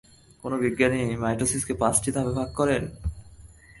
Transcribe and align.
কোন 0.43 0.51
বিজ্ঞানী 0.63 1.01
মাইটোসিসকে 1.23 1.73
পাঁচটি 1.73 2.09
ধাপে 2.15 2.33
ভাগ 2.39 2.49
করেন? 2.53 2.83